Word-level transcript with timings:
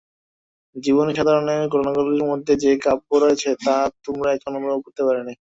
জীবনের 0.75 1.17
সাধারণ 1.17 1.43
ঘটনাগুলির 1.71 2.29
মধ্যেও 2.31 2.61
যে-কাব্য 2.63 3.09
রয়েছে, 3.15 3.49
তা 3.61 3.75
তোমরা 4.05 4.29
এখনও 4.31 4.57
অনুভব 4.59 4.79
করতে 4.85 5.01
পারনি। 5.07 5.33